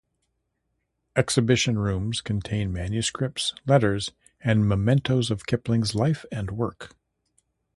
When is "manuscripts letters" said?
2.73-4.09